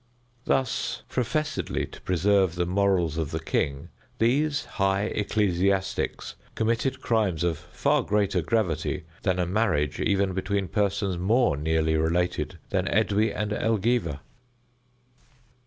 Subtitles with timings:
[0.45, 7.59] Thus, professedly to preserve the morals of the king, these high ecclesiastics committed crimes of
[7.71, 13.51] far greater gravity than a marriage even between persons more nearly related than Edwy and
[13.51, 14.21] Elgiva.